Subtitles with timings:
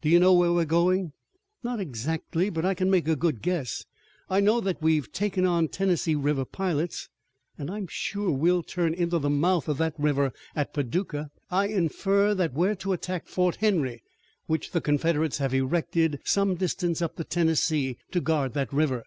[0.00, 1.12] "Do you know where we're going?"
[1.62, 3.84] "Not exactly, but I can make a good guess.
[4.30, 7.10] I know that we've taken on Tennessee River pilots,
[7.58, 11.30] and I'm sure that we'll turn into the mouth of that river at Paducah.
[11.50, 14.02] I infer that we're to attack Fort Henry,
[14.46, 19.04] which the Confederates have erected some distance up the Tennessee to guard that river."